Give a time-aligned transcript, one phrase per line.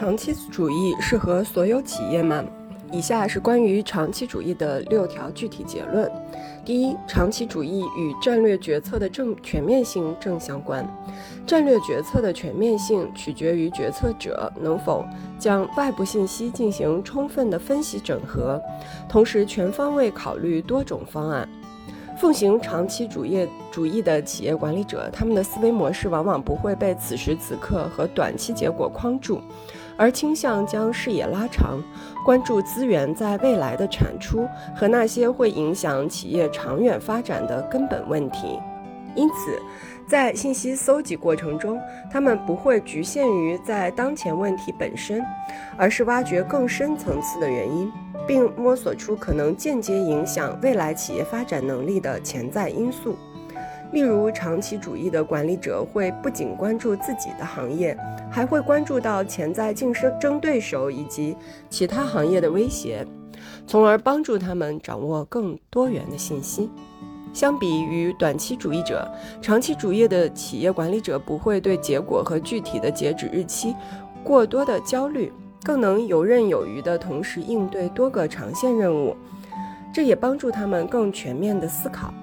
[0.00, 2.42] 长期主义适合所有企业吗？
[2.90, 6.10] 以下是关于长期主义的六条具体结论。
[6.64, 10.88] 第一，长期主义与战略决策的正全面性正相关。
[11.46, 15.04] 战略决策的全面性取决于决策者能否
[15.38, 18.58] 将外部信息进行充分的分析整合，
[19.06, 21.46] 同时全方位考虑多种方案。
[22.16, 29.40] 奉行长期主义主义的企业管理者，他们的思维模式往往不会被此时此刻和短期结果框住，
[30.00, 31.78] 而倾向将视野拉长，
[32.24, 38.58] 关注资源在未来的产出和那些会影响企业长远发展的根本问题。
[39.14, 39.60] 因此，
[40.06, 41.78] 在信息搜集过程中，
[42.10, 45.22] 他们不会局限于在当前问题本身，
[45.76, 47.92] 而是挖掘更深层次的原因。
[48.26, 53.16] 并摸索出可能间接影响未来企业发展能力的潜在因素，
[53.92, 57.96] 例如长期主义的管理者会不仅关注自己的行业，
[58.30, 61.36] 还会关注到潜在竞争对手以及
[61.68, 63.06] 其他行业的威胁，
[63.66, 66.70] 从而帮助他们掌握更多元的信息。
[67.32, 69.08] 相比于短期主义者，
[69.40, 73.74] 长期主义的企业管理者不会对结果和具体的截止日期
[74.24, 75.32] 过多的焦虑。
[75.62, 79.14] 更能游刃有余地同时应对多个长线任务，
[79.92, 82.14] 这也帮助他们更全面地思考。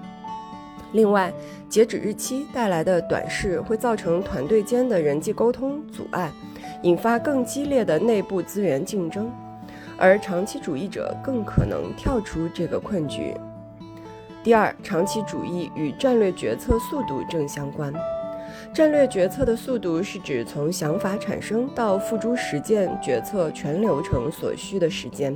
[0.93, 1.31] 另外，
[1.69, 6.31] 截止日期带来的短视会造成团队间的人际沟通阻碍，
[6.83, 9.29] 引发更激烈的内部资源竞争，
[9.97, 13.33] 而长期主义者更可能跳出这个困局。
[14.43, 17.93] 第二，长期主义与战略决策速度正相关。
[18.73, 25.35] 战略决策的速度是指从想法产生到付诸实践决策全流程所需的时间。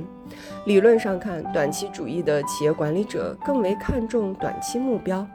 [0.66, 5.26] 理论上看，短期主义的企业管理者更为看重短期目标，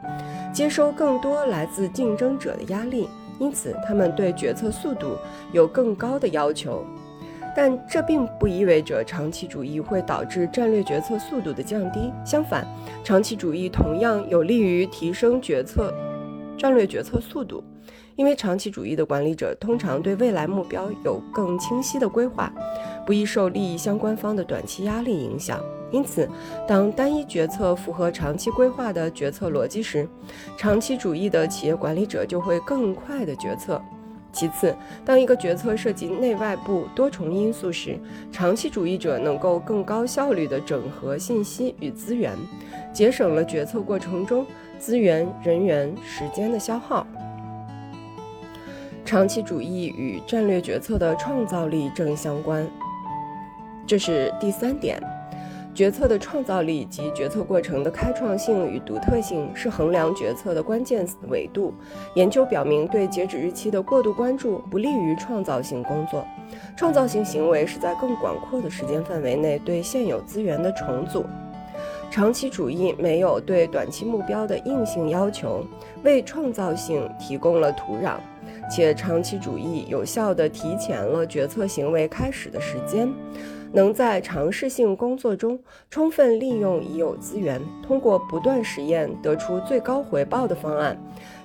[0.54, 5.16] 接收更多来自竞争者的压力，因此他们对决策速度
[5.52, 6.84] 有更高的要求。
[7.54, 12.10] 但这并不意味着长期主义会导致战略决策速度的降低。
[12.24, 12.66] 相反，
[13.04, 15.92] 长期主义同样有利于提升决策。
[16.56, 17.62] 战略决策速度，
[18.18, 22.52] 因为长期主义的管理者通常对未来目标有更清晰的规划，
[23.06, 25.60] 不易受利益相关方的短期压力影响。
[25.92, 26.28] 因此，
[26.66, 30.08] 当单一决策符合长期规划的决策逻辑时，
[30.56, 33.80] 长期主义的企业管理者就会更快的决策。
[34.32, 34.74] 其次，
[35.04, 37.96] 当一个决策涉及内外部多重因素时，
[38.32, 42.36] 长期主义者能够更高效率地整合信息与资源，
[42.92, 44.44] 节省了决策过程中。
[44.76, 47.04] 资源、人员、时间的消耗。
[49.08, 52.68] 长期主义与战略决策的创造力正相关，
[53.86, 55.02] 这是第三点。
[55.74, 61.72] 决策的创造力及决策过程的开创性与独特性是衡量决策的关键维度。
[62.16, 66.22] 研究表明，对截止日期的过度关注不利于创造性工作。
[66.76, 71.24] 创造性行为是在更广阔的时间范围内对现有资源的重组。
[72.10, 75.64] 长期主义没有对短期目标的硬性要求，
[76.04, 78.16] 为创造性提供了土壤，
[78.70, 83.12] 且长期主义有效地提前了决策行为开始的时间，
[83.72, 85.58] 能在尝试性工作中
[85.90, 90.98] 充分利用已有资源，通过不断实验得出最高回报的方案，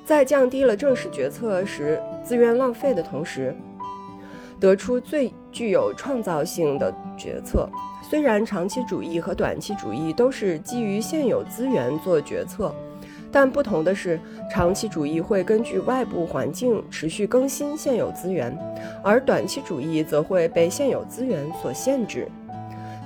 [0.05, 3.55] 在降低了正式决策时资源浪费的同时，
[4.59, 7.69] 得出最具有创造性的决策。
[8.09, 12.73] 虽然长期主义和短期主义都是基于现有资源做决策，
[13.33, 14.19] 但不同的是，
[14.51, 18.55] 长期主义会根据外部环境持续更新现有资源，
[19.03, 22.27] 而短期主义则会被现有资源所限制。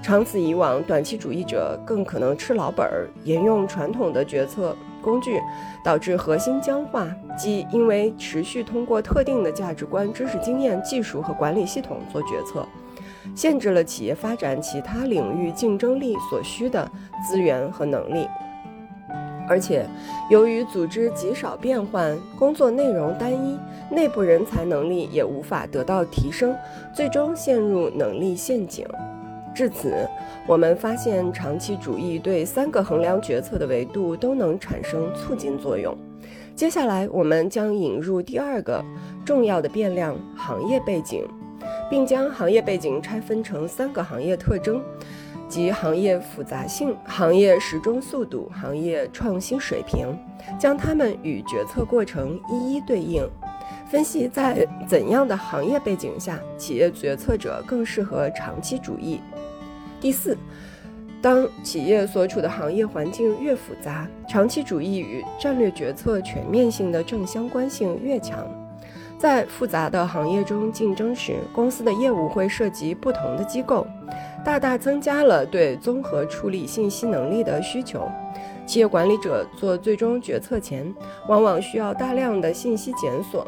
[0.03, 5.39] 长此以往，短期主义者更可能吃老本儿，沿用传统的决策工具，
[5.81, 12.67] 导致核心僵化，即因为持续通过特定的价值观、知识经验、技术和管理系统做决策。
[13.35, 16.89] 限制了企业发展其他领域竞争力所需的
[17.27, 18.27] 资源和能力，
[19.47, 19.85] 而且
[20.29, 23.57] 由于组织极少变换，工作内容单一，
[23.89, 26.55] 内部人才能力也无法得到提升，
[26.93, 28.85] 最终陷入能力陷阱。
[29.55, 30.07] 至此，
[30.45, 35.97] 我们发现长期主义对三个衡量决策的维度都能产生促进作用。
[36.55, 38.83] 接下来，我们将引入第二个
[39.25, 41.25] 重要的变量——行业背景。
[41.89, 44.81] 并将行业背景拆分成三个行业特征，
[45.49, 50.17] 即行业复杂性、行业时钟速度、行业创新水平，
[50.59, 53.27] 将它们与决策过程一一对应，
[53.89, 59.21] 分析在怎样的行业背景下，企业决策者更适合长期主义。
[60.01, 60.37] 第四，
[61.21, 68.45] 当企业所处的行业环境越复杂，长期主义与战略决策全面性的正相关性越强。
[69.17, 73.87] 在复杂的行业中竞争时，公司的业务会涉及不同的机构，
[74.47, 78.09] 大大增加了对综合处理信息能力的需求。
[78.65, 80.89] 企业管理者做最终决策前，
[81.27, 83.45] 往往需要大量的信息检索，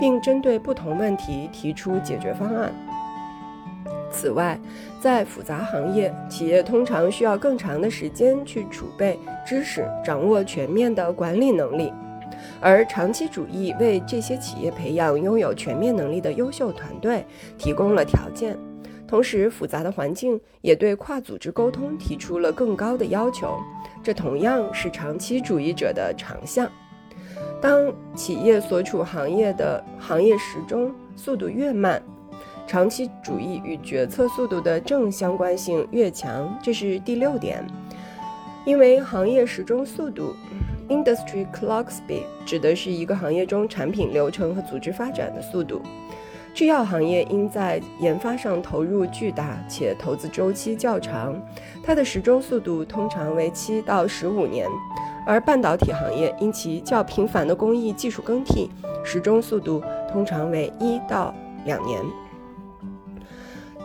[0.00, 2.72] 并针对不同问题提出解决方案。
[4.10, 4.58] 此外，
[4.98, 11.92] 在复杂行业，企业通常需要更长的时间去储备知识，掌握全面的管理能力。
[12.58, 17.26] 而长期主义为这些企业培养拥有全面能力的优秀团队
[17.58, 18.56] 提供了条件，
[19.08, 23.58] 同时复杂的环境也对跨组织沟通提出了更高的要求，
[24.02, 26.70] 这同样是长期主义者的长项。
[27.60, 32.00] 当企业所处行业的行业时钟速度越慢，
[32.66, 37.66] 长期主义与决策速度的正相关性越强，这是第六点，
[38.66, 40.34] 因为行业时钟速度。
[40.90, 45.82] Industry clock speed 指的是一个行业中产品流程和组织发展的速度。
[46.58, 51.40] 制药行业因在研发上投入巨大且投资周期较长，
[51.84, 54.68] 它的时钟速度通常为七到十五年；
[55.24, 58.68] 而半导体行业因其较频繁的工艺技术更替，
[59.04, 61.32] 时钟速度通常为一到
[61.64, 62.02] 两年。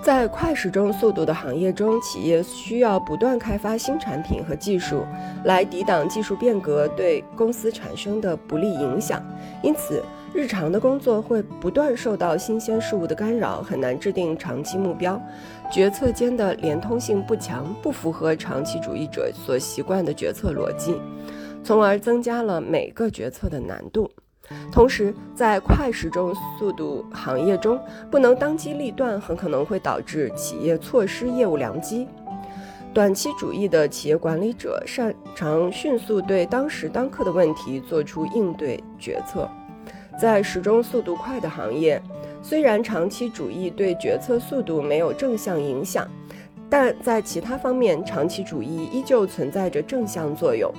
[0.03, 5.05] 在快时钟速度的行业中，企业需要不断开发新产品和技术，
[5.45, 9.23] 来抵挡技术变革对公司产生的不利影响。
[9.61, 10.03] 因此，
[10.33, 15.17] 日常的工作会不断受到新鲜事物的干扰，很难制定长期目标。
[15.71, 20.99] 决策间的连通性不强，不符合长期主义者所习惯的决策逻辑，
[21.63, 24.11] 从而增加了每个决策的难度。
[24.71, 27.79] 同时，在快时钟速度行业中，
[28.11, 32.07] 不能当机立断，很可能会导致企业错失业务良机。
[32.93, 39.49] 短期主义的企业管理者擅长迅速对当时当刻的问题做出应对决策。
[40.19, 41.99] 在时钟速度快的行业，
[42.43, 46.07] 虽然长期主义对决策速度没有正向影响，
[46.69, 50.71] 但在其他方面，长期主义依旧存在着正向作用。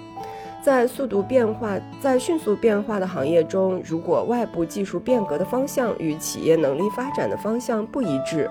[0.65, 8.51] 在速度变化、在迅速变化的行业中，如果外部技术变革的方向与企业能力发展的方向不一致，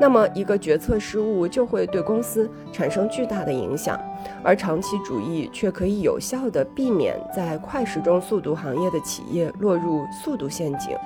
[0.00, 3.96] 那么一个决策失误就会对公司产生巨大的影响。
[4.42, 10.96] 而长期主义却可以有效地避免在快时钟速度行业的企业落入速度陷阱。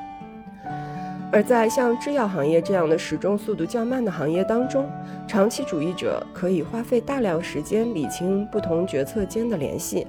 [1.30, 4.88] 而在像制药行业这样的时钟速度较慢的行业当中，
[5.26, 10.06] 长期主义者可以花费大量时间理清不同决策间的联系。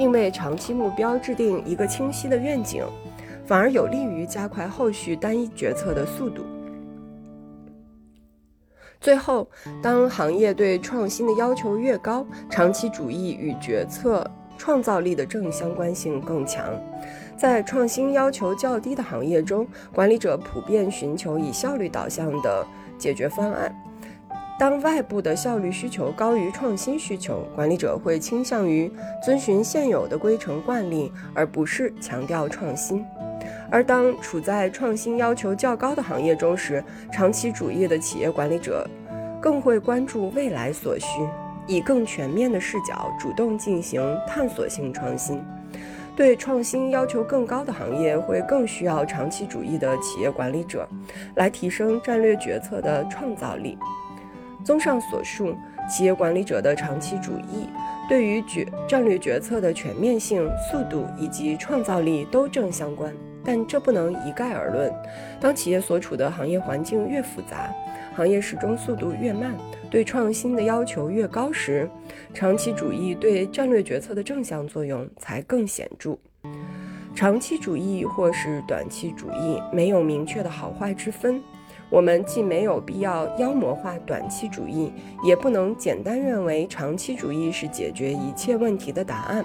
[0.00, 2.82] 并为长期目标制定一个清晰的愿景，
[3.44, 6.42] 反而有利于加快后续单一决策的速度。
[8.98, 9.46] 最后，
[9.82, 14.26] 当行业对创新的要求越高，长期主义与决策
[14.56, 16.64] 创造力的正相关性更强。
[17.36, 23.70] 在创新要求较低的行业中，管理者普遍寻求以效率导向的解决方案。
[24.60, 28.92] 当外部的效率需求高于创新需求，管理者会倾向于
[29.24, 33.02] 遵循现有的规程惯例，而不是强调创新。
[33.70, 38.86] 而当处在创新要求较高的行业中时，长期主义的企业管理者
[39.40, 41.26] 更会关注未来所需，
[41.66, 45.42] 以更全面的视角主动进行探索性创新。
[46.14, 50.86] 对创新要求更高的行业会更需要长期主义的企业管理者，
[51.36, 53.78] 来提升战略决策的创造力。
[54.64, 55.54] 综上所述，
[55.88, 57.68] 企业管理者的长期主义
[58.08, 63.12] 对于决战略决策的全面性、速度以及创造力都正相关，
[63.44, 64.92] 但这不能一概而论。
[65.40, 67.72] 当企业所处的行业环境越复杂，
[68.14, 69.54] 行业始终速度越慢，
[69.90, 71.88] 对创新的要求越高时，
[72.34, 76.16] 长期主义对战略决策的正向作用才更显著。
[77.14, 81.40] 长期主义或是短期主义没有明确的好坏之分。
[81.90, 84.92] 我们既没有必要妖魔化短期主义，
[85.24, 89.44] 也不能简单认为长期主义是解决一切问题的答案。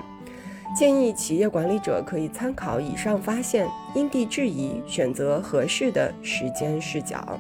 [0.76, 7.40] 建议企业管理者可以参考以上发现，因地制宜选择合适的时间视角。